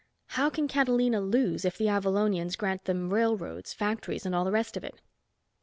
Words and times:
"How 0.29 0.49
can 0.49 0.67
Catalina 0.67 1.21
lose 1.21 1.63
if 1.63 1.77
the 1.77 1.85
Avalonians 1.87 2.57
grant 2.57 2.85
them 2.85 3.13
railroads, 3.13 3.71
factories 3.71 4.25
and 4.25 4.33
all 4.33 4.43
the 4.45 4.51
rest 4.51 4.75
of 4.75 4.83
it?" 4.83 4.99